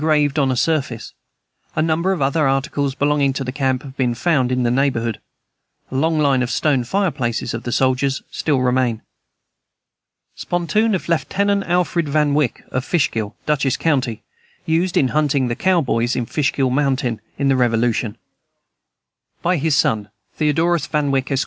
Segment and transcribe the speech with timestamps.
[0.01, 1.13] raised on the surface.
[1.75, 5.19] A number of other articles belonging to the camp have been found in the neighborhood.
[5.91, 9.01] A long line of the stone fireplaces of the soldiers still remain.
[10.35, 14.23] Spontoon of Lieutenant Alfred Van Wyck, of Fishkill, Dutchess county,
[14.65, 18.17] used in hunting the cowboys in Fishkill mountain, in the Revolution.
[19.41, 21.39] By his son, Theodorus Van Wyck, Esq.